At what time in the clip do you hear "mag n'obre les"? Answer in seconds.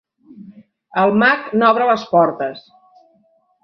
1.25-2.09